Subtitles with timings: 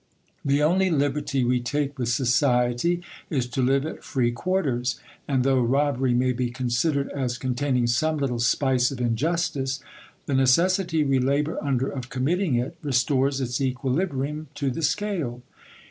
[0.43, 5.61] The only liberty we take with society is to live at free quarters: and though
[5.61, 9.79] robbery may be considered as containing some little spice of injustice,
[10.25, 15.43] the necessity we labour under of committing it restores its equilibrium to the scale.